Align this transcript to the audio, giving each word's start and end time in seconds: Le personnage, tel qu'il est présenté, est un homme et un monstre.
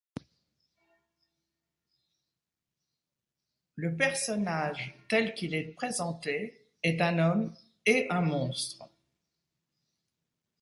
Le 3.75 3.95
personnage, 3.97 4.95
tel 5.07 5.35
qu'il 5.35 5.53
est 5.53 5.75
présenté, 5.75 6.59
est 6.81 6.99
un 7.01 7.19
homme 7.19 7.53
et 7.85 8.07
un 8.09 8.21
monstre. 8.21 8.89